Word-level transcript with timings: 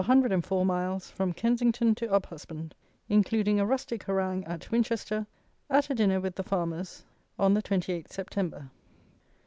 RURAL 0.01 0.07
RIDE, 0.15 0.15
OF 0.15 0.17
104 0.49 0.65
MILES, 0.65 1.09
FROM 1.11 1.33
KENSINGTON 1.33 1.93
TO 1.93 2.11
UPHUSBAND; 2.11 2.73
INCLUDING 3.09 3.59
A 3.59 3.65
RUSTIC 3.67 4.01
HARANGUE 4.05 4.43
AT 4.47 4.71
WINCHESTER, 4.71 5.27
AT 5.69 5.91
A 5.91 5.93
DINNER 5.93 6.19
WITH 6.19 6.37
THE 6.37 6.43
FARMERS, 6.43 7.03
ON 7.37 7.53
THE 7.53 7.61
28TH 7.61 8.07
SEPTEMBER. 8.09 8.71